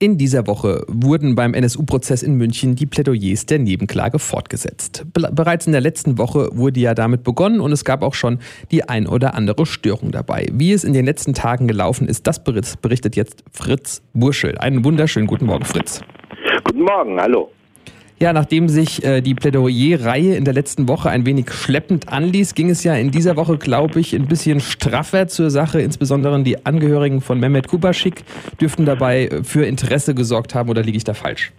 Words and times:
In 0.00 0.16
dieser 0.16 0.46
Woche 0.46 0.84
wurden 0.86 1.34
beim 1.34 1.54
NSU-Prozess 1.54 2.22
in 2.22 2.34
München 2.34 2.76
die 2.76 2.86
Plädoyers 2.86 3.46
der 3.46 3.58
Nebenklage 3.58 4.20
fortgesetzt. 4.20 5.04
Bereits 5.12 5.66
in 5.66 5.72
der 5.72 5.80
letzten 5.80 6.18
Woche 6.18 6.50
wurde 6.52 6.78
ja 6.78 6.94
damit 6.94 7.24
begonnen 7.24 7.58
und 7.58 7.72
es 7.72 7.84
gab 7.84 8.04
auch 8.04 8.14
schon 8.14 8.38
die 8.70 8.88
ein 8.88 9.08
oder 9.08 9.34
andere 9.34 9.66
Störung 9.66 10.12
dabei. 10.12 10.46
Wie 10.52 10.70
es 10.70 10.84
in 10.84 10.92
den 10.92 11.04
letzten 11.04 11.34
Tagen 11.34 11.66
gelaufen 11.66 12.06
ist, 12.06 12.28
das 12.28 12.44
berichtet 12.44 13.16
jetzt 13.16 13.42
Fritz 13.50 14.00
Burschel. 14.12 14.56
Einen 14.58 14.84
wunderschönen 14.84 15.26
guten 15.26 15.46
Morgen, 15.46 15.64
Fritz. 15.64 16.00
Guten 16.62 16.82
Morgen, 16.82 17.20
hallo. 17.20 17.50
Ja, 18.20 18.32
nachdem 18.32 18.68
sich 18.68 19.04
äh, 19.04 19.20
die 19.20 19.34
Plädoyer-Reihe 19.34 20.34
in 20.34 20.44
der 20.44 20.52
letzten 20.52 20.88
Woche 20.88 21.08
ein 21.08 21.24
wenig 21.24 21.52
schleppend 21.52 22.08
anließ, 22.08 22.54
ging 22.54 22.68
es 22.68 22.82
ja 22.82 22.96
in 22.96 23.12
dieser 23.12 23.36
Woche, 23.36 23.58
glaube 23.58 24.00
ich, 24.00 24.12
ein 24.12 24.26
bisschen 24.26 24.58
straffer 24.60 25.28
zur 25.28 25.50
Sache. 25.50 25.80
Insbesondere 25.80 26.42
die 26.42 26.66
Angehörigen 26.66 27.20
von 27.20 27.38
Mehmet 27.38 27.68
Kubaschik 27.68 28.24
dürften 28.60 28.86
dabei 28.86 29.30
für 29.44 29.64
Interesse 29.64 30.16
gesorgt 30.16 30.56
haben, 30.56 30.68
oder 30.68 30.82
liege 30.82 30.96
ich 30.96 31.04
da 31.04 31.14
falsch? 31.14 31.52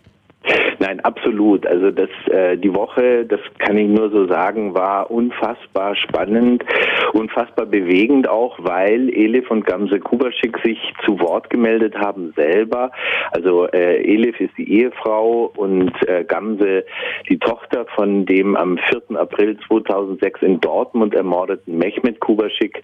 Nein, 0.79 1.01
absolut. 1.01 1.67
Also 1.67 1.91
das 1.91 2.09
äh, 2.31 2.57
die 2.57 2.73
Woche, 2.73 3.25
das 3.25 3.41
kann 3.57 3.77
ich 3.77 3.89
nur 3.89 4.09
so 4.09 4.27
sagen, 4.27 4.73
war 4.73 5.11
unfassbar 5.11 5.93
spannend, 5.95 6.63
unfassbar 7.11 7.65
bewegend 7.65 8.29
auch, 8.29 8.57
weil 8.61 9.09
Elif 9.09 9.51
und 9.51 9.65
Gamse 9.65 9.99
Kubaschik 9.99 10.57
sich 10.63 10.79
zu 11.05 11.19
Wort 11.19 11.49
gemeldet 11.49 11.97
haben 11.97 12.33
selber. 12.35 12.91
Also 13.31 13.67
äh, 13.67 14.01
Elif 14.03 14.39
ist 14.39 14.57
die 14.57 14.71
Ehefrau 14.71 15.51
und 15.57 15.91
äh, 16.07 16.23
Gamse 16.23 16.85
die 17.27 17.39
Tochter 17.39 17.85
von 17.95 18.25
dem 18.25 18.55
am 18.55 18.77
4. 18.77 19.19
April 19.19 19.57
2006 19.67 20.41
in 20.43 20.61
Dortmund 20.61 21.13
ermordeten 21.13 21.77
Mehmet 21.77 22.21
Kubaschik. 22.21 22.81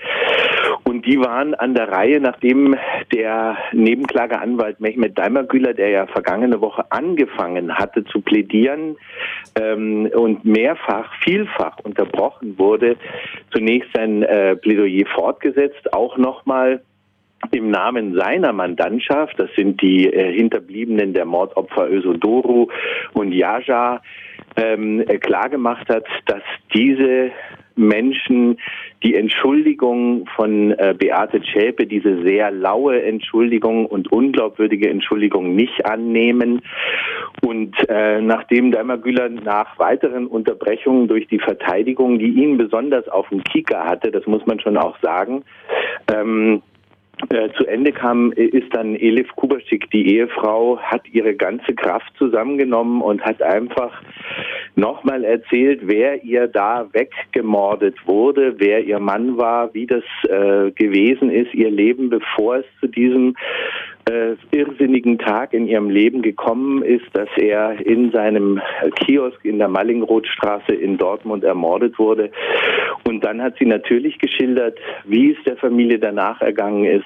Und 0.95 1.05
die 1.05 1.19
waren 1.19 1.53
an 1.55 1.73
der 1.73 1.89
Reihe, 1.91 2.21
nachdem 2.21 2.77
der 3.13 3.57
Nebenklageanwalt 3.73 4.79
Mehmet 4.79 5.17
Daimagüler, 5.17 5.73
der 5.73 5.89
ja 5.89 6.07
vergangene 6.07 6.61
Woche 6.61 6.89
angefangen 6.89 7.73
hat, 7.73 7.85
hatte 7.85 8.05
zu 8.05 8.21
plädieren 8.21 8.95
ähm, 9.59 10.09
und 10.15 10.45
mehrfach, 10.45 11.11
vielfach 11.21 11.79
unterbrochen 11.83 12.57
wurde, 12.57 12.95
zunächst 13.51 13.89
sein 13.93 14.23
äh, 14.23 14.55
Plädoyer 14.55 15.05
fortgesetzt, 15.13 15.93
auch 15.93 16.17
nochmal 16.17 16.81
im 17.51 17.69
Namen 17.69 18.15
seiner 18.15 18.53
Mandantschaft, 18.53 19.37
das 19.37 19.49
sind 19.55 19.81
die 19.81 20.07
äh, 20.07 20.33
Hinterbliebenen 20.33 21.13
der 21.13 21.25
Mordopfer 21.25 21.89
Ösodoru 21.91 22.69
und 23.13 23.33
Yaja, 23.33 24.01
ähm, 24.55 25.03
klargemacht 25.19 25.89
hat, 25.89 26.05
dass 26.25 26.41
diese 26.73 27.31
Menschen 27.75 28.57
die 29.03 29.15
Entschuldigung 29.15 30.27
von 30.35 30.71
äh, 30.71 30.95
Beate 30.97 31.41
Zschäpe, 31.41 31.85
diese 31.85 32.23
sehr 32.23 32.51
laue 32.51 33.01
Entschuldigung 33.03 33.85
und 33.85 34.11
unglaubwürdige 34.11 34.89
Entschuldigung 34.89 35.55
nicht 35.55 35.85
annehmen. 35.85 36.61
Und 37.43 37.75
äh, 37.89 38.21
nachdem 38.21 38.71
Daimler 38.71 39.29
nach 39.29 39.77
weiteren 39.77 40.27
Unterbrechungen 40.27 41.07
durch 41.07 41.27
die 41.27 41.39
Verteidigung, 41.39 42.19
die 42.19 42.29
ihn 42.29 42.57
besonders 42.57 43.07
auf 43.09 43.29
dem 43.29 43.43
Kieker 43.43 43.83
hatte, 43.83 44.11
das 44.11 44.25
muss 44.25 44.45
man 44.45 44.59
schon 44.59 44.77
auch 44.77 44.97
sagen, 45.01 45.43
ähm, 46.11 46.61
äh, 47.29 47.49
zu 47.57 47.65
Ende 47.65 47.91
kam, 47.91 48.31
ist 48.33 48.73
dann 48.75 48.95
Elif 48.95 49.29
Kubaschik, 49.35 49.89
die 49.91 50.15
Ehefrau, 50.15 50.77
hat 50.79 51.07
ihre 51.11 51.33
ganze 51.33 51.73
Kraft 51.73 52.11
zusammengenommen 52.17 53.01
und 53.01 53.23
hat 53.23 53.41
einfach 53.41 54.01
nochmal 54.75 55.23
erzählt, 55.23 55.81
wer 55.83 56.23
ihr 56.23 56.47
da 56.47 56.87
weggemordet 56.91 57.95
wurde, 58.05 58.55
wer 58.57 58.83
ihr 58.83 58.99
Mann 58.99 59.37
war, 59.37 59.73
wie 59.73 59.87
das 59.87 60.03
äh, 60.23 60.71
gewesen 60.71 61.29
ist, 61.29 61.53
ihr 61.53 61.71
Leben, 61.71 62.09
bevor 62.09 62.57
es 62.57 62.65
zu 62.79 62.87
diesem 62.87 63.35
äh, 64.09 64.35
irrsinnigen 64.51 65.17
Tag 65.17 65.53
in 65.53 65.67
ihrem 65.67 65.89
Leben 65.89 66.21
gekommen 66.21 66.83
ist, 66.83 67.05
dass 67.13 67.29
er 67.37 67.85
in 67.85 68.11
seinem 68.11 68.61
Kiosk 68.95 69.43
in 69.43 69.57
der 69.57 69.67
Mallingrothstraße 69.67 70.73
in 70.73 70.97
Dortmund 70.97 71.43
ermordet 71.43 71.97
wurde. 71.97 72.31
Und 73.03 73.23
dann 73.23 73.41
hat 73.41 73.55
sie 73.59 73.65
natürlich 73.65 74.19
geschildert, 74.19 74.77
wie 75.05 75.31
es 75.31 75.43
der 75.43 75.57
Familie 75.57 75.99
danach 75.99 76.41
ergangen 76.41 76.85
ist, 76.85 77.05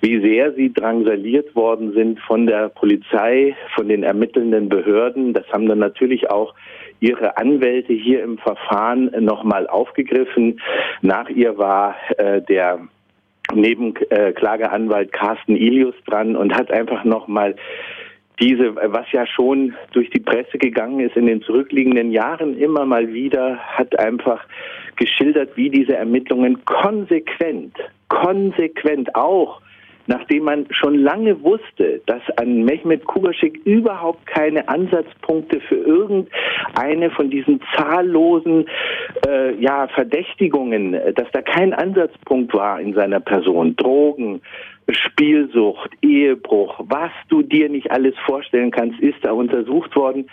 wie 0.00 0.20
sehr 0.20 0.52
sie 0.54 0.72
drangsaliert 0.72 1.54
worden 1.54 1.92
sind 1.92 2.20
von 2.20 2.46
der 2.46 2.68
Polizei, 2.68 3.56
von 3.74 3.88
den 3.88 4.02
ermittelnden 4.02 4.68
Behörden. 4.68 5.32
Das 5.32 5.46
haben 5.52 5.68
dann 5.68 5.78
natürlich 5.78 6.30
auch 6.30 6.54
ihre 7.00 7.36
Anwälte 7.36 7.92
hier 7.92 8.22
im 8.22 8.38
Verfahren 8.38 9.10
nochmal 9.20 9.66
aufgegriffen. 9.66 10.60
Nach 11.00 11.28
ihr 11.28 11.56
war 11.58 11.96
äh, 12.18 12.42
der 12.42 12.80
Nebenklageanwalt 13.54 15.08
äh, 15.08 15.10
Carsten 15.10 15.56
Ilius 15.56 15.94
dran 16.06 16.36
und 16.36 16.54
hat 16.54 16.70
einfach 16.70 17.04
nochmal 17.04 17.56
diese, 18.40 18.74
was 18.74 19.06
ja 19.12 19.26
schon 19.26 19.74
durch 19.92 20.08
die 20.10 20.20
Presse 20.20 20.56
gegangen 20.56 21.00
ist 21.00 21.16
in 21.16 21.26
den 21.26 21.42
zurückliegenden 21.42 22.10
Jahren 22.10 22.56
immer 22.56 22.86
mal 22.86 23.12
wieder, 23.12 23.58
hat 23.58 23.98
einfach 23.98 24.42
geschildert, 24.96 25.56
wie 25.56 25.68
diese 25.68 25.94
Ermittlungen 25.94 26.64
konsequent, 26.64 27.76
konsequent 28.08 29.14
auch 29.14 29.60
nachdem 30.10 30.42
man 30.42 30.66
schon 30.70 30.96
lange 30.96 31.40
wusste, 31.42 32.02
dass 32.06 32.22
an 32.36 32.64
Mehmet 32.64 33.04
Kubaschik 33.04 33.60
überhaupt 33.64 34.26
keine 34.26 34.68
Ansatzpunkte 34.68 35.60
für 35.60 35.76
irgendeine 35.76 37.10
von 37.12 37.30
diesen 37.30 37.60
zahllosen 37.76 38.66
äh, 39.26 39.54
ja, 39.54 39.86
Verdächtigungen, 39.88 40.92
dass 41.14 41.30
da 41.32 41.42
kein 41.42 41.72
Ansatzpunkt 41.72 42.52
war 42.52 42.80
in 42.80 42.92
seiner 42.94 43.20
Person, 43.20 43.76
Drogen, 43.76 44.42
Spielsucht, 44.92 45.90
Ehebruch, 46.02 46.80
was 46.88 47.12
du 47.28 47.42
dir 47.42 47.68
nicht 47.68 47.92
alles 47.92 48.14
vorstellen 48.26 48.72
kannst, 48.72 48.98
ist 48.98 49.18
da 49.22 49.30
untersucht 49.30 49.94
worden. 49.94 50.28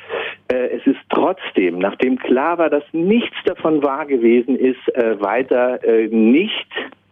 Äh, 0.51 0.77
es 0.77 0.87
ist 0.87 0.99
trotzdem, 1.09 1.77
nachdem 1.77 2.17
klar 2.17 2.57
war, 2.57 2.71
dass 2.71 2.83
nichts 2.93 3.35
davon 3.45 3.83
wahr 3.83 4.07
gewesen 4.07 4.55
ist, 4.55 4.95
äh, 4.95 5.21
weiter 5.21 5.83
äh, 5.83 6.07
nicht 6.07 6.67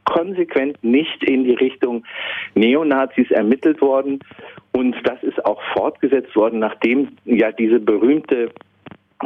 konsequent 0.05 0.81
nicht 0.83 1.23
in 1.23 1.43
die 1.43 1.55
Richtung 1.55 2.03
Neonazis 2.53 3.29
ermittelt 3.31 3.81
worden. 3.81 4.19
Und 4.71 4.95
das 5.03 5.21
ist 5.23 5.43
auch 5.45 5.61
fortgesetzt 5.73 6.35
worden, 6.35 6.59
nachdem 6.59 7.09
ja 7.25 7.51
diese 7.51 7.79
berühmte 7.79 8.51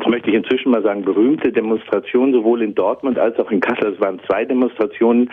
möchte 0.08 0.30
ich 0.30 0.36
inzwischen 0.36 0.72
mal 0.72 0.84
sagen, 0.84 1.04
berühmte 1.04 1.52
Demonstration 1.52 2.34
sowohl 2.34 2.62
in 2.62 2.76
Dortmund 2.76 3.18
als 3.18 3.38
auch 3.40 3.52
in 3.52 3.60
Kassel. 3.60 3.94
Es 3.94 4.02
waren 4.02 4.20
zwei 4.28 4.46
Demonstrationen 4.46 5.30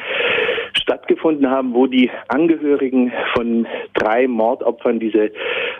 stattgefunden 0.75 1.50
haben, 1.50 1.75
wo 1.75 1.87
die 1.87 2.10
Angehörigen 2.28 3.12
von 3.34 3.66
drei 3.94 4.28
Mordopfern 4.28 5.00
diese 5.00 5.31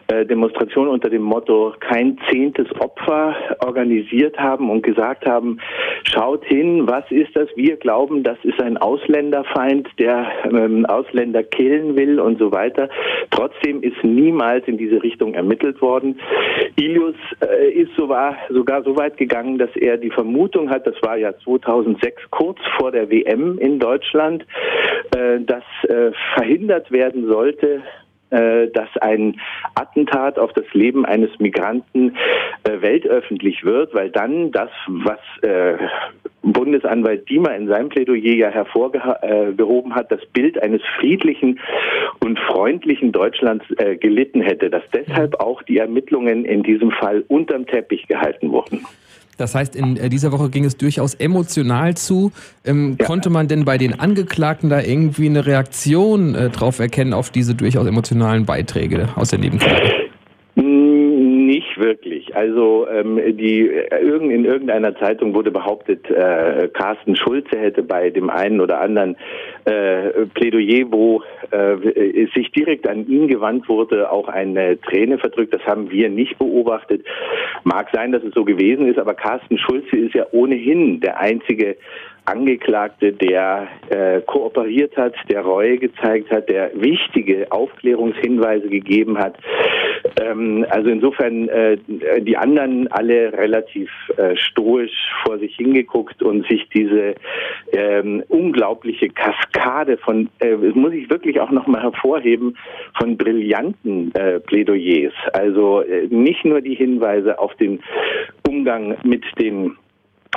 äh, 0.09 0.25
Demonstration 0.27 0.89
unter 0.89 1.11
dem 1.11 1.23
Motto 1.23 1.75
kein 1.81 2.19
zehntes 2.31 2.67
Opfer 2.81 3.37
organisiert 3.65 4.39
haben 4.39 4.71
und 4.71 4.83
gesagt 4.83 5.27
haben, 5.27 5.59
schaut 6.05 6.45
hin, 6.45 6.87
was 6.87 7.05
ist 7.11 7.35
das? 7.35 7.49
Wir 7.57 7.77
glauben, 7.77 8.23
das 8.23 8.39
ist 8.43 8.61
ein 8.61 8.77
Ausländerfeind, 8.77 9.89
der 9.99 10.27
ähm, 10.45 10.87
Ausländer 10.87 11.43
killen 11.43 11.97
will 11.97 12.21
und 12.21 12.39
so 12.39 12.53
weiter. 12.53 12.89
Trotzdem 13.31 13.83
ist 13.83 14.03
niemals 14.03 14.67
in 14.67 14.79
diese 14.79 15.03
Richtung 15.03 15.35
ermittelt 15.35 15.81
worden. 15.83 16.21
Ilius 16.77 17.15
äh, 17.41 17.71
ist 17.71 17.95
sogar, 17.97 18.37
sogar 18.77 18.83
so 18.85 18.99
weit 18.99 19.17
gegangen, 19.17 19.59
dass 19.59 19.75
er 19.77 19.97
die 19.97 20.11
Vermutung 20.11 20.71
hat, 20.71 20.87
das 20.87 20.97
war 21.03 21.17
ja 21.17 21.37
2006 21.39 22.23
kurz 22.31 22.59
vor 22.79 22.93
der 22.93 23.11
WM 23.11 23.59
in 23.59 23.79
Deutschland, 23.79 24.45
äh, 25.17 25.41
dass 25.41 25.65
äh, 25.89 26.13
verhindert 26.35 26.91
werden 26.91 27.27
sollte, 27.27 27.83
dass 28.31 28.89
ein 29.01 29.41
Attentat 29.75 30.39
auf 30.39 30.53
das 30.53 30.65
Leben 30.73 31.05
eines 31.07 31.31
Migranten 31.39 32.17
äh, 32.65 32.81
weltöffentlich 32.81 33.65
wird, 33.65 33.95
weil 33.95 34.11
dann 34.11 34.51
das, 34.53 34.71
was 34.89 35.19
äh, 35.43 35.75
Bundesanwalt 36.43 37.29
Diemer 37.29 37.55
in 37.57 37.69
seinem 37.69 37.89
Plädoyer 37.89 38.35
ja 38.35 38.49
hervorgehoben 38.51 39.95
hat, 39.95 40.11
das 40.13 40.25
Bild 40.27 40.63
eines 40.63 40.83
friedlichen 40.99 41.61
und 42.21 42.39
freundlichen 42.39 43.13
Deutschlands 43.13 43.65
äh, 43.79 43.97
gelitten 43.97 44.41
hätte, 44.41 44.71
dass 44.71 44.83
deshalb 44.93 45.41
auch 45.41 45.63
die 45.63 45.79
Ermittlungen 45.79 46.45
in 46.45 46.63
diesem 46.63 46.91
Fall 46.93 47.25
unterm 47.29 47.67
Teppich 47.67 48.07
gehalten 48.07 48.53
wurden. 48.53 48.85
Das 49.37 49.55
heißt, 49.55 49.77
in 49.77 49.97
äh, 49.97 50.09
dieser 50.09 50.33
Woche 50.33 50.51
ging 50.51 50.65
es 50.65 50.77
durchaus 50.77 51.15
emotional 51.15 51.97
zu. 51.97 52.33
Ähm, 52.65 52.97
ja. 52.99 53.07
Konnte 53.07 53.31
man 53.31 53.49
denn 53.49 53.65
bei 53.65 53.79
den 53.79 53.99
Angeklagten 53.99 54.71
da 54.71 54.81
irgendwie 54.81 55.27
eine 55.27 55.47
Reaktion 55.47 56.35
äh, 56.35 56.51
drauf 56.51 56.79
erkennen 56.79 57.13
auf 57.13 57.31
diese 57.31 57.55
durchaus 57.55 57.87
emotionalen 57.87 58.47
Beiträge 58.47 59.09
aus 59.17 59.31
der 59.31 59.39
Nebenklage? 59.39 60.07
Nicht 60.57 61.79
wirklich. 61.79 62.35
Also 62.35 62.87
ähm, 62.89 63.21
die 63.37 63.69
äh, 63.69 64.01
in 64.01 64.45
irgendeiner 64.45 64.97
Zeitung 64.97 65.35
wurde 65.35 65.51
behauptet, 65.51 66.11
äh, 66.11 66.69
Carsten 66.73 67.15
Schulze 67.15 67.59
hätte 67.59 67.83
bei 67.83 68.11
dem 68.11 68.31
einen 68.31 68.61
oder 68.61 68.81
anderen 68.81 69.17
äh, 69.67 70.27
Plädoyer, 70.35 70.87
wo 70.91 71.23
äh, 71.51 72.27
sich 72.35 72.53
direkt 72.53 72.89
an 72.89 73.07
ihn 73.09 73.29
gewandt 73.29 73.69
wurde, 73.69 74.11
auch 74.11 74.29
eine 74.29 74.81
Träne 74.81 75.19
verdrückt. 75.19 75.53
Das 75.53 75.67
haben 75.67 75.91
wir 75.91 76.09
nicht 76.09 76.39
beobachtet. 76.39 77.05
Mag 77.65 77.89
sein, 77.93 78.13
dass 78.13 78.23
es 78.23 78.33
so 78.33 78.45
gewesen 78.45 78.89
ist, 78.89 78.99
aber 78.99 79.15
Carsten 79.15 79.59
Schulze 79.59 79.97
ist 79.97 80.15
ja 80.15 80.27
ohnehin 80.31 81.01
der 81.01 81.19
einzige 81.19 81.77
Angeklagte, 82.27 83.13
der 83.13 83.69
äh, 83.89 84.21
kooperiert 84.23 84.97
hat, 84.97 85.15
der 85.29 85.43
Reue 85.43 85.79
gezeigt 85.79 86.31
hat, 86.31 86.49
der 86.49 86.71
wichtige 86.75 87.51
Aufklärungshinweise 87.51 88.69
gegeben 88.69 89.19
hat. 89.19 89.37
Ähm, 90.21 90.67
also 90.71 90.91
insofern 90.91 91.49
äh, 91.49 91.79
die 92.21 92.37
anderen 92.37 92.89
alle 92.89 93.33
relativ 93.33 93.91
äh, 94.17 94.37
stoisch 94.37 94.93
vor 95.25 95.39
sich 95.39 95.55
hingeguckt 95.57 96.23
und 96.23 96.47
sich 96.49 96.69
diese 96.75 97.15
ähm, 97.73 98.23
unglaubliche 98.29 99.09
Kaskade 99.09 99.97
von, 99.99 100.29
äh, 100.41 100.57
muss 100.57 100.93
ich 100.93 101.09
wirklich 101.11 101.41
auch 101.41 101.51
nochmal 101.51 101.83
hervorheben, 101.83 102.57
von 102.99 103.17
brillanten 103.17 104.15
äh, 104.15 104.41
Plädoyers. 104.41 105.15
Also 105.33 105.83
äh, 105.83 106.07
nicht 106.09 106.45
nur 106.45 106.61
die 106.61 106.75
Hinweise 106.75 107.39
auf 107.39 107.55
den 107.57 107.81
Umgang 108.47 108.97
mit 109.05 109.25
den 109.39 109.77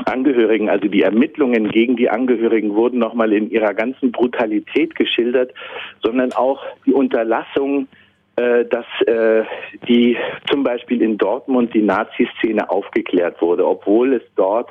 Angehörigen, 0.05 0.69
also 0.69 0.87
die 0.87 1.01
Ermittlungen 1.01 1.69
gegen 1.69 1.95
die 1.95 2.09
Angehörigen 2.09 2.75
wurden 2.75 2.99
nochmal 2.99 3.33
in 3.33 3.49
ihrer 3.49 3.73
ganzen 3.73 4.11
Brutalität 4.11 4.95
geschildert, 4.95 5.53
sondern 6.01 6.33
auch 6.33 6.63
die 6.85 6.93
Unterlassung 6.93 7.87
äh, 8.39 8.65
dass 8.65 8.85
äh, 9.05 9.43
die 9.89 10.15
zum 10.49 10.63
Beispiel 10.63 11.01
in 11.01 11.17
Dortmund 11.17 11.73
die 11.73 11.81
Nazi-Szene 11.81 12.69
aufgeklärt 12.69 13.41
wurde, 13.41 13.67
obwohl 13.67 14.13
es 14.13 14.21
dort 14.37 14.69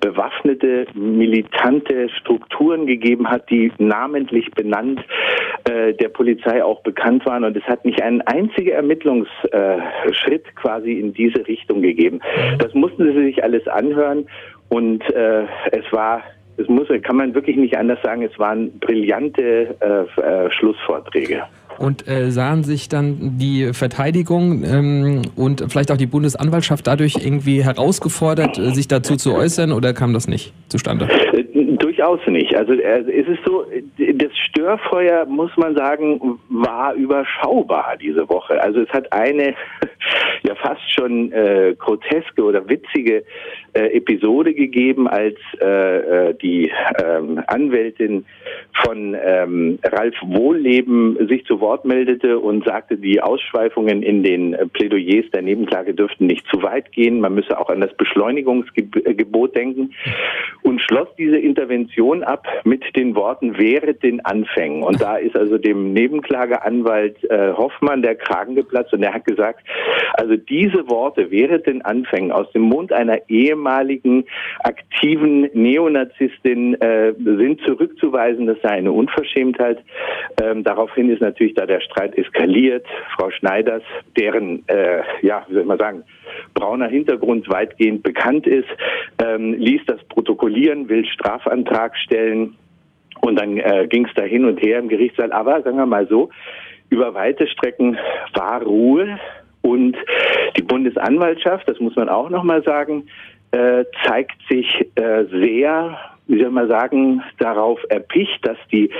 bewaffnete, 0.00 0.86
militante 0.94 2.08
Strukturen 2.08 2.86
gegeben 2.86 3.30
hat, 3.30 3.48
die 3.50 3.70
namentlich 3.78 4.50
benannt 4.50 5.00
äh, 5.70 5.92
der 5.92 6.08
Polizei 6.08 6.64
auch 6.64 6.82
bekannt 6.82 7.24
waren. 7.24 7.44
Und 7.44 7.56
es 7.56 7.62
hat 7.64 7.84
nicht 7.84 8.02
einen 8.02 8.20
einzigen 8.22 8.72
Ermittlungsschritt 8.72 10.56
quasi 10.56 10.94
in 10.94 11.14
diese 11.14 11.46
Richtung 11.46 11.82
gegeben. 11.82 12.20
Das 12.58 12.74
mussten 12.74 13.12
sie 13.12 13.26
sich 13.26 13.44
alles 13.44 13.68
anhören 13.68 14.26
und 14.68 15.02
äh, 15.10 15.44
es 15.72 15.84
war 15.92 16.22
es 16.56 16.68
muss, 16.68 16.86
kann 17.02 17.16
man 17.16 17.34
wirklich 17.34 17.56
nicht 17.56 17.76
anders 17.76 17.98
sagen, 18.02 18.22
es 18.22 18.38
waren 18.38 18.70
brillante 18.78 19.74
äh, 19.80 20.20
äh, 20.20 20.50
Schlussvorträge. 20.52 21.42
Und 21.78 22.06
äh, 22.06 22.30
sahen 22.30 22.62
sich 22.62 22.88
dann 22.88 23.38
die 23.38 23.72
Verteidigung 23.72 24.62
ähm, 24.64 25.22
und 25.34 25.64
vielleicht 25.68 25.90
auch 25.90 25.96
die 25.96 26.06
Bundesanwaltschaft 26.06 26.86
dadurch 26.86 27.16
irgendwie 27.16 27.64
herausgefordert, 27.64 28.58
äh, 28.58 28.70
sich 28.72 28.86
dazu 28.86 29.16
zu 29.16 29.34
äußern 29.34 29.72
oder 29.72 29.92
kam 29.92 30.12
das 30.12 30.28
nicht 30.28 30.52
zustande? 30.68 31.08
Durchaus 32.04 32.26
nicht. 32.26 32.54
Also 32.54 32.74
äh, 32.74 33.00
es 33.00 33.26
ist 33.26 33.40
so, 33.46 33.64
das 33.96 34.36
Störfeuer, 34.48 35.24
muss 35.24 35.56
man 35.56 35.74
sagen, 35.74 36.38
war 36.50 36.92
überschaubar 36.94 37.96
diese 37.96 38.28
Woche. 38.28 38.62
Also 38.62 38.80
es 38.80 38.90
hat 38.90 39.10
eine 39.10 39.54
ja 40.42 40.54
fast 40.54 40.82
schon 40.92 41.32
äh, 41.32 41.74
groteske 41.78 42.42
oder 42.42 42.68
witzige 42.68 43.24
äh, 43.72 43.96
Episode 43.96 44.52
gegeben, 44.52 45.08
als 45.08 45.36
äh, 45.62 46.28
äh 46.28 46.34
die 46.34 46.70
ähm, 47.02 47.42
Anwältin 47.46 48.26
von 48.84 49.16
ähm, 49.24 49.78
Ralf 49.82 50.14
Wohlleben 50.22 51.16
sich 51.26 51.46
zu 51.46 51.60
Wort 51.60 51.84
meldete 51.86 52.38
und 52.38 52.64
sagte, 52.64 52.98
die 52.98 53.22
Ausschweifungen 53.22 54.02
in 54.02 54.22
den 54.22 54.52
äh, 54.52 54.66
Plädoyers 54.66 55.30
der 55.32 55.42
Nebenklage 55.42 55.94
dürften 55.94 56.26
nicht 56.26 56.46
zu 56.52 56.62
weit 56.62 56.92
gehen. 56.92 57.20
Man 57.20 57.34
müsse 57.34 57.58
auch 57.58 57.70
an 57.70 57.80
das 57.80 57.94
Beschleunigungsgebot 57.94 59.56
denken 59.56 59.94
und 60.62 60.82
schloss 60.82 61.08
diese 61.16 61.38
Intervention 61.38 61.93
ab 62.24 62.46
mit 62.64 62.84
den 62.96 63.14
Worten 63.14 63.58
wäre 63.58 63.94
den 63.94 64.24
Anfängen. 64.24 64.82
Und 64.82 65.00
da 65.00 65.16
ist 65.16 65.36
also 65.36 65.58
dem 65.58 65.92
Nebenklageanwalt 65.92 67.22
äh, 67.30 67.52
Hoffmann 67.52 68.02
der 68.02 68.14
Kragen 68.14 68.54
geplatzt 68.54 68.92
und 68.92 69.02
er 69.02 69.14
hat 69.14 69.24
gesagt, 69.24 69.60
also 70.14 70.36
diese 70.36 70.88
Worte 70.88 71.30
wäre 71.30 71.60
den 71.60 71.82
Anfängen 71.82 72.32
aus 72.32 72.50
dem 72.52 72.62
Mund 72.62 72.92
einer 72.92 73.18
ehemaligen 73.28 74.24
aktiven 74.60 75.48
Neonazistin 75.52 76.74
äh, 76.80 77.12
sind 77.18 77.60
zurückzuweisen. 77.66 78.46
Das 78.46 78.58
sei 78.62 78.70
eine 78.70 78.92
Unverschämtheit. 78.92 79.78
Ähm, 80.42 80.64
daraufhin 80.64 81.10
ist 81.10 81.20
natürlich 81.20 81.54
da 81.54 81.66
der 81.66 81.80
Streit 81.80 82.16
eskaliert. 82.16 82.86
Frau 83.16 83.30
Schneiders, 83.30 83.82
deren, 84.16 84.66
äh, 84.68 85.02
ja, 85.22 85.44
wie 85.48 85.54
soll 85.54 85.62
ich 85.62 85.68
mal 85.68 85.78
sagen, 85.78 86.04
brauner 86.54 86.88
Hintergrund 86.88 87.48
weitgehend 87.48 88.02
bekannt 88.02 88.46
ist, 88.46 88.68
ähm, 89.22 89.54
ließ 89.54 89.82
das 89.86 90.02
protokollieren, 90.04 90.88
will 90.88 91.04
Strafantrag 91.06 91.96
stellen. 91.96 92.56
Und 93.20 93.40
dann 93.40 93.56
äh, 93.56 93.86
ging 93.88 94.06
es 94.06 94.14
da 94.14 94.22
hin 94.22 94.44
und 94.44 94.60
her 94.60 94.78
im 94.78 94.88
Gerichtssaal. 94.88 95.32
Aber 95.32 95.62
sagen 95.62 95.78
wir 95.78 95.86
mal 95.86 96.06
so, 96.08 96.30
über 96.90 97.14
weite 97.14 97.46
Strecken 97.48 97.96
war 98.34 98.62
Ruhe 98.62 99.18
und 99.62 99.96
die 100.56 100.62
Bundesanwaltschaft, 100.62 101.66
das 101.68 101.80
muss 101.80 101.96
man 101.96 102.08
auch 102.08 102.28
nochmal 102.28 102.62
sagen, 102.62 103.06
äh, 103.52 103.84
zeigt 104.04 104.36
sich 104.48 104.86
äh, 104.96 105.24
sehr 105.30 105.96
wie 106.26 106.40
soll 106.40 106.50
man 106.50 106.68
sagen, 106.68 107.22
darauf 107.38 107.78
erpicht, 107.88 108.46
dass 108.46 108.56
die 108.72 108.90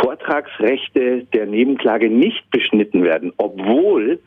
Vortragsrechte 0.00 1.24
der 1.32 1.46
Nebenklage 1.46 2.10
nicht 2.10 2.50
beschnitten 2.50 3.04
werden, 3.04 3.32
obwohl 3.36 4.18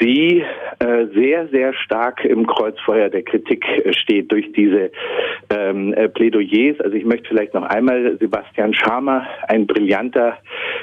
sie 0.00 0.44
äh, 0.78 1.06
sehr, 1.14 1.48
sehr 1.48 1.72
stark 1.74 2.24
im 2.24 2.46
Kreuzfeuer 2.46 3.08
der 3.08 3.22
Kritik 3.22 3.64
äh, 3.84 3.92
steht 3.92 4.30
durch 4.30 4.50
diese 4.52 4.90
ähm, 5.50 5.92
äh, 5.94 6.08
Plädoyers. 6.08 6.80
Also 6.80 6.96
ich 6.96 7.04
möchte 7.04 7.28
vielleicht 7.28 7.54
noch 7.54 7.64
einmal 7.64 8.16
Sebastian 8.18 8.74
Schamer, 8.74 9.26
ein 9.48 9.66
brillanter 9.66 10.38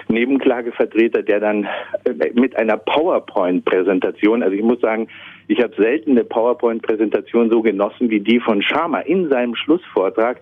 Nebenklagevertreter, 0.08 1.24
der 1.24 1.40
dann 1.40 1.68
äh, 2.06 2.32
mit 2.34 2.56
einer 2.56 2.78
PowerPoint-Präsentation, 2.78 4.44
also 4.44 4.56
ich 4.56 4.64
muss 4.64 4.80
sagen, 4.82 5.08
ich 5.48 5.62
habe 5.62 5.74
selten 5.78 6.12
eine 6.12 6.24
PowerPoint-Präsentation 6.24 7.50
so 7.52 7.62
genossen 7.62 8.10
wie 8.10 8.20
die 8.20 8.40
von 8.40 8.62
Sharma 8.62 9.00
in 9.00 9.30
seinem 9.30 9.56
Schlussvortrag, 9.56 10.42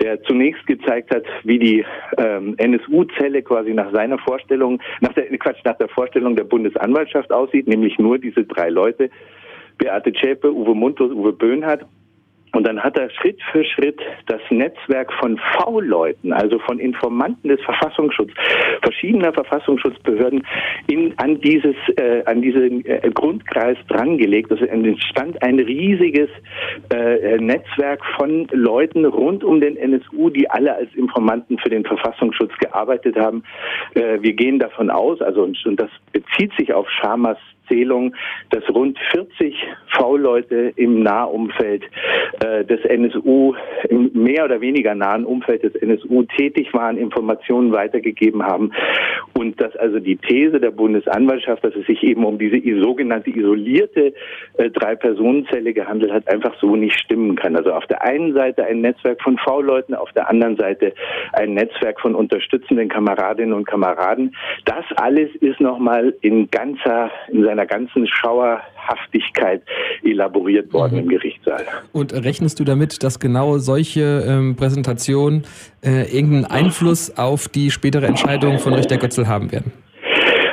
der 0.00 0.22
zunächst 0.22 0.66
gezeigt 0.66 1.14
hat, 1.14 1.24
wie 1.44 1.58
die 1.58 1.84
ähm, 2.18 2.54
NSU-Zelle 2.58 3.42
quasi 3.42 3.72
nach 3.74 3.92
seiner 3.92 4.18
Vorstellung, 4.18 4.80
nach 5.00 5.12
der 5.14 5.26
Quatsch, 5.38 5.64
nach 5.64 5.78
der 5.78 5.88
Vorstellung 5.88 6.36
der 6.36 6.44
Bundesanwaltschaft 6.44 7.32
aussieht, 7.32 7.66
nämlich 7.66 7.98
nur 7.98 8.18
diese 8.18 8.44
drei 8.44 8.68
Leute, 8.68 9.10
Beate 9.78 10.12
Zschäpe, 10.12 10.52
Uwe 10.52 10.74
Mundlos, 10.74 11.12
Uwe 11.12 11.32
Böhnhardt 11.32 11.84
und 12.56 12.66
dann 12.66 12.82
hat 12.82 12.96
er 12.96 13.10
Schritt 13.10 13.38
für 13.52 13.64
Schritt 13.64 14.00
das 14.26 14.40
Netzwerk 14.48 15.12
von 15.20 15.38
V-Leuten, 15.58 16.32
also 16.32 16.58
von 16.60 16.78
Informanten 16.78 17.48
des 17.48 17.60
Verfassungsschutzes, 17.60 18.34
verschiedener 18.82 19.32
Verfassungsschutzbehörden 19.34 20.42
in, 20.86 21.12
an 21.18 21.38
dieses, 21.42 21.76
äh, 21.96 22.22
an 22.24 22.40
diesen 22.40 22.82
äh, 22.86 23.10
Grundkreis 23.12 23.76
drangelegt. 23.88 24.50
Es 24.50 24.62
entstand 24.62 25.42
ein 25.42 25.58
riesiges 25.58 26.30
äh, 26.94 27.36
Netzwerk 27.36 28.00
von 28.16 28.48
Leuten 28.52 29.04
rund 29.04 29.44
um 29.44 29.60
den 29.60 29.76
NSU, 29.76 30.30
die 30.30 30.48
alle 30.48 30.74
als 30.74 30.94
Informanten 30.94 31.58
für 31.58 31.68
den 31.68 31.84
Verfassungsschutz 31.84 32.56
gearbeitet 32.58 33.16
haben. 33.16 33.42
Äh, 33.94 34.22
wir 34.22 34.32
gehen 34.32 34.58
davon 34.58 34.88
aus, 34.88 35.20
also 35.20 35.42
und, 35.42 35.58
und 35.66 35.78
das 35.78 35.90
bezieht 36.12 36.52
sich 36.56 36.72
auf 36.72 36.88
Schamas 36.90 37.36
Zählung, 37.68 38.14
dass 38.50 38.62
rund 38.70 38.98
40 39.12 39.54
V-Leute 39.98 40.72
im 40.76 41.02
Nahumfeld 41.02 41.82
äh, 42.44 42.64
des 42.64 42.84
NSU, 42.84 43.54
im 43.88 44.10
mehr 44.12 44.44
oder 44.44 44.60
weniger 44.60 44.94
nahen 44.94 45.24
Umfeld 45.24 45.62
des 45.62 45.74
NSU 45.76 46.24
tätig 46.24 46.72
waren, 46.74 46.96
Informationen 46.96 47.72
weitergegeben 47.72 48.42
haben 48.42 48.72
und 49.34 49.60
dass 49.60 49.74
also 49.76 49.98
die 49.98 50.16
These 50.16 50.60
der 50.60 50.70
Bundesanwaltschaft, 50.70 51.64
dass 51.64 51.74
es 51.74 51.86
sich 51.86 52.02
eben 52.02 52.24
um 52.24 52.38
diese 52.38 52.60
sogenannte 52.82 53.30
isolierte 53.30 54.12
äh, 54.58 54.70
Drei-Personen-Zelle 54.70 55.72
gehandelt 55.72 56.12
hat, 56.12 56.28
einfach 56.28 56.54
so 56.60 56.76
nicht 56.76 56.98
stimmen 56.98 57.36
kann. 57.36 57.56
Also 57.56 57.72
auf 57.72 57.86
der 57.86 58.02
einen 58.02 58.34
Seite 58.34 58.64
ein 58.64 58.80
Netzwerk 58.80 59.22
von 59.22 59.38
V-Leuten, 59.38 59.94
auf 59.94 60.12
der 60.12 60.28
anderen 60.28 60.56
Seite 60.56 60.92
ein 61.32 61.54
Netzwerk 61.54 62.00
von 62.00 62.14
unterstützenden 62.14 62.88
Kameradinnen 62.88 63.54
und 63.54 63.66
Kameraden. 63.66 64.34
Das 64.64 64.84
alles 64.96 65.34
ist 65.40 65.60
nochmal 65.60 66.14
in 66.20 66.50
ganzer, 66.50 67.10
in 67.28 67.44
seiner 67.44 67.55
seiner 67.56 67.66
ganzen 67.66 68.06
Schauerhaftigkeit 68.06 69.62
elaboriert 70.02 70.72
worden 70.72 70.94
mhm. 70.94 71.00
im 71.00 71.08
Gerichtssaal. 71.08 71.64
Und 71.92 72.12
rechnest 72.12 72.60
du 72.60 72.64
damit, 72.64 73.02
dass 73.02 73.18
genau 73.18 73.58
solche 73.58 74.24
ähm, 74.26 74.56
Präsentationen 74.56 75.44
äh, 75.82 76.02
irgendeinen 76.14 76.44
Einfluss 76.44 77.16
auf 77.16 77.48
die 77.48 77.70
spätere 77.70 78.06
Entscheidung 78.06 78.58
von 78.58 78.74
Richter 78.74 78.98
Götzl 78.98 79.26
haben 79.26 79.50
werden? 79.52 79.72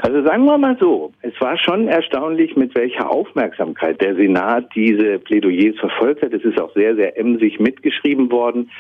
Also 0.02 0.24
sagen 0.24 0.46
wir 0.46 0.58
mal 0.58 0.78
so, 0.80 1.12
war 1.44 1.58
schon 1.58 1.90
erstaunlich, 1.90 2.56
mit 2.56 2.74
welcher 2.74 3.12
Aufmerksamkeit 3.12 4.00
der 4.00 4.16
Senat 4.16 4.70
diese 4.76 5.20
Plädoyers 5.20 5.78
verfolgt 5.78 6.22
hat. 6.22 6.32
Es 6.32 6.44
ist 6.46 6.60
auch 6.60 6.74
sehr, 6.74 6.96
sehr 6.96 7.18
emsig 7.20 7.60
mitgeschrieben 7.60 8.32
worden. 8.32 8.72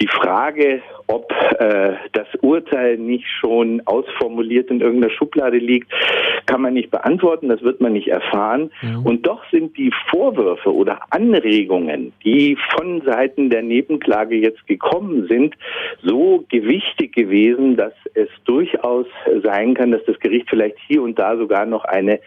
Die 0.00 0.06
Frage, 0.06 0.82
ob 1.08 1.32
äh, 1.58 1.94
das 2.12 2.28
Urteil 2.42 2.96
nicht 2.96 3.26
schon 3.40 3.82
ausformuliert 3.86 4.70
in 4.70 4.80
irgendeiner 4.80 5.12
Schublade 5.14 5.58
liegt, 5.58 5.92
kann 6.46 6.62
man 6.62 6.74
nicht 6.74 6.92
beantworten, 6.92 7.48
das 7.48 7.62
wird 7.62 7.80
man 7.80 7.92
nicht 7.92 8.06
erfahren. 8.06 8.70
Ja. 8.82 8.98
Und 9.02 9.26
doch 9.26 9.42
sind 9.50 9.76
die 9.76 9.92
Vorwürfe 10.08 10.72
oder 10.72 11.00
Anregungen, 11.10 12.12
die 12.24 12.56
von 12.76 13.02
Seiten 13.02 13.50
der 13.50 13.62
Nebenklage 13.62 14.36
jetzt 14.36 14.64
gekommen 14.68 15.26
sind, 15.28 15.56
so 16.04 16.44
gewichtig 16.50 17.14
gewesen, 17.16 17.76
dass 17.76 17.94
es 18.14 18.28
durchaus 18.44 19.06
sein 19.42 19.74
kann, 19.74 19.90
dass 19.90 20.04
das 20.04 20.20
Gericht 20.20 20.48
vielleicht 20.48 20.76
hier 20.86 21.02
und 21.02 21.18
da 21.18 21.36
sogar 21.36 21.66
noch 21.66 21.84
eine 21.96 22.20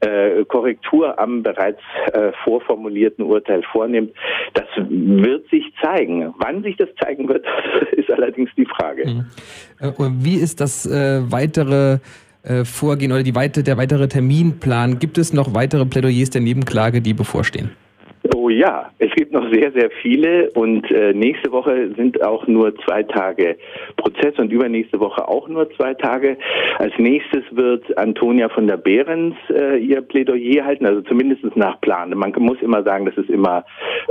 äh, 0.00 0.44
Korrektur 0.46 1.18
am 1.18 1.42
bereits 1.42 1.80
äh, 2.12 2.32
vorformulierten 2.44 3.24
Urteil 3.24 3.62
vornimmt. 3.70 4.12
Das 4.54 4.66
wird 4.88 5.48
sich 5.50 5.64
zeigen. 5.82 6.34
Wann 6.38 6.62
sich 6.62 6.76
das 6.76 6.88
zeigen 7.02 7.28
wird, 7.28 7.44
ist 7.92 8.10
allerdings 8.10 8.50
die 8.56 8.66
Frage. 8.66 9.06
Mhm. 9.06 9.26
Äh, 9.80 9.92
wie 10.24 10.36
ist 10.36 10.60
das 10.60 10.86
äh, 10.86 11.20
weitere 11.30 11.98
äh, 12.42 12.64
Vorgehen 12.64 13.12
oder 13.12 13.22
die 13.22 13.34
der 13.62 13.76
weitere 13.76 14.08
Terminplan? 14.08 14.98
Gibt 14.98 15.18
es 15.18 15.32
noch 15.32 15.54
weitere 15.54 15.84
Plädoyers 15.84 16.30
der 16.30 16.40
Nebenklage, 16.40 17.02
die 17.02 17.12
bevorstehen? 17.12 17.70
Oh 18.42 18.48
ja, 18.48 18.90
es 18.98 19.10
gibt 19.16 19.34
noch 19.34 19.52
sehr, 19.52 19.70
sehr 19.72 19.90
viele 20.00 20.50
und 20.52 20.90
äh, 20.90 21.12
nächste 21.12 21.52
Woche 21.52 21.90
sind 21.94 22.22
auch 22.22 22.46
nur 22.46 22.74
zwei 22.86 23.02
Tage 23.02 23.58
Prozess 23.98 24.38
und 24.38 24.50
übernächste 24.50 24.98
Woche 24.98 25.28
auch 25.28 25.46
nur 25.46 25.70
zwei 25.72 25.92
Tage. 25.92 26.38
Als 26.78 26.94
nächstes 26.96 27.44
wird 27.50 27.98
Antonia 27.98 28.48
von 28.48 28.66
der 28.66 28.78
Behrens 28.78 29.36
äh, 29.50 29.76
ihr 29.76 30.00
Plädoyer 30.00 30.64
halten, 30.64 30.86
also 30.86 31.02
zumindest 31.02 31.54
nach 31.54 31.78
Plan. 31.82 32.16
Man 32.16 32.32
muss 32.38 32.62
immer 32.62 32.82
sagen, 32.82 33.04
das 33.04 33.18
ist 33.18 33.28
immer 33.28 33.62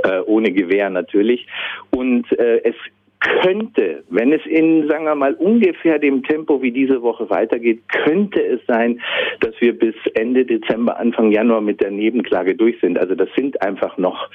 äh, 0.04 0.20
ohne 0.28 0.52
Gewehr 0.52 0.92
natürlich. 0.92 1.48
Und 1.90 2.32
äh, 2.38 2.62
es 2.64 2.76
könnte, 3.20 4.04
wenn 4.10 4.32
es 4.32 4.46
in, 4.46 4.88
sagen 4.88 5.06
wir 5.06 5.16
mal, 5.16 5.34
ungefähr 5.34 6.00
dem 6.00 6.24
Tempo 6.24 6.62
wie 6.62 6.72
diese 6.72 7.02
Woche 7.02 7.30
weitergeht, 7.30 7.82
könnte 7.90 8.42
es 8.42 8.62
sein, 8.66 9.02
dass 9.42 9.54
wir 9.60 9.78
bis 9.78 9.96
Ende 10.14 10.46
Dezember, 10.46 10.98
Anfang 10.98 11.32
Januar 11.32 11.62
mit 11.62 11.82
der 11.82 11.92
Nebenklage 11.92 12.56
durch 12.56 12.80
sind. 12.80 12.98
Also 12.98 13.16
das 13.16 13.30
sind 13.36 13.62
einfach 13.62 13.98
noch 13.98 14.30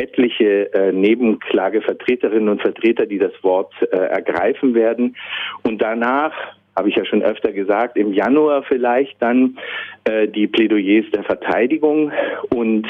etliche 0.00 0.72
äh, 0.74 0.92
Nebenklagevertreterinnen 0.92 2.48
und 2.48 2.62
Vertreter, 2.62 3.06
die 3.06 3.18
das 3.18 3.32
Wort 3.42 3.72
äh, 3.90 3.96
ergreifen 3.96 4.74
werden. 4.74 5.16
Und 5.64 5.82
danach 5.82 6.32
habe 6.76 6.88
ich 6.88 6.96
ja 6.96 7.04
schon 7.04 7.22
öfter 7.22 7.52
gesagt, 7.52 7.96
im 7.96 8.12
Januar 8.12 8.62
vielleicht 8.62 9.20
dann 9.20 9.58
äh, 10.04 10.28
die 10.28 10.46
Plädoyers 10.46 11.04
der 11.12 11.24
Verteidigung 11.24 12.12
und 12.54 12.86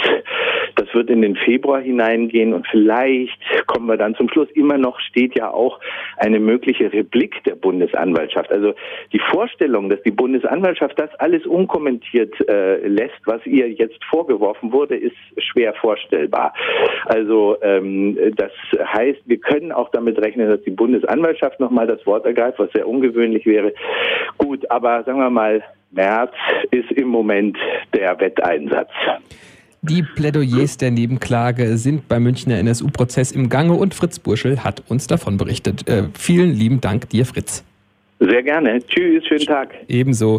das 0.81 0.95
wird 0.95 1.11
in 1.11 1.21
den 1.21 1.37
Februar 1.37 1.81
hineingehen 1.81 2.55
und 2.55 2.67
vielleicht 2.69 3.39
kommen 3.67 3.87
wir 3.87 3.99
dann 3.99 4.15
zum 4.15 4.31
Schluss. 4.31 4.49
Immer 4.53 4.79
noch 4.79 4.99
steht 5.01 5.37
ja 5.37 5.51
auch 5.51 5.79
eine 6.17 6.41
mögliche 6.41 6.91
Replik 6.91 7.45
der 7.45 7.55
Bundesanwaltschaft. 7.55 8.51
Also 8.51 8.73
die 9.13 9.21
Vorstellung, 9.31 9.91
dass 9.91 10.03
die 10.03 10.11
Bundesanwaltschaft 10.11 10.99
das 10.99 11.15
alles 11.17 11.45
unkommentiert 11.47 12.33
äh, 12.49 12.87
lässt, 12.87 13.21
was 13.27 13.45
ihr 13.45 13.71
jetzt 13.71 14.03
vorgeworfen 14.05 14.73
wurde, 14.73 14.97
ist 14.97 15.17
schwer 15.37 15.75
vorstellbar. 15.75 16.55
Also 17.05 17.57
ähm, 17.61 18.17
das 18.37 18.53
heißt, 18.83 19.21
wir 19.27 19.39
können 19.39 19.73
auch 19.73 19.91
damit 19.91 20.19
rechnen, 20.19 20.49
dass 20.49 20.63
die 20.63 20.71
Bundesanwaltschaft 20.71 21.61
nochmal 21.61 21.87
das 21.87 22.05
Wort 22.07 22.25
ergreift, 22.25 22.59
was 22.59 22.73
sehr 22.73 22.89
ungewöhnlich 22.89 23.45
wäre. 23.45 23.75
Gut, 24.39 24.71
aber 24.71 25.05
sagen 25.05 25.19
wir 25.19 25.31
mal, 25.31 25.63
März 25.91 26.33
ist 26.71 26.91
im 26.93 27.09
Moment 27.09 27.59
der 27.93 28.19
Wetteinsatz. 28.19 28.91
Die 29.83 30.03
Plädoyers 30.03 30.77
der 30.77 30.91
Nebenklage 30.91 31.79
sind 31.79 32.07
beim 32.07 32.23
Münchner 32.23 32.59
NSU-Prozess 32.59 33.33
im 33.33 33.49
Gange 33.49 33.73
und 33.73 33.95
Fritz 33.95 34.19
Burschel 34.19 34.63
hat 34.63 34.83
uns 34.89 35.07
davon 35.07 35.39
berichtet. 35.39 35.89
Äh, 35.89 36.05
vielen 36.19 36.55
lieben 36.55 36.83
Dank 36.83 37.09
dir, 37.09 37.25
Fritz. 37.25 37.65
Sehr 38.19 38.43
gerne. 38.43 38.81
Tschüss, 38.87 39.27
schönen 39.27 39.47
Tag. 39.47 39.75
Ebenso. 39.89 40.39